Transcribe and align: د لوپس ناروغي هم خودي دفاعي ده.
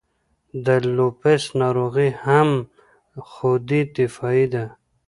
د 0.65 0.67
لوپس 0.95 1.43
ناروغي 1.61 2.09
هم 2.23 2.49
خودي 3.31 3.81
دفاعي 3.97 4.45
ده. 4.53 4.65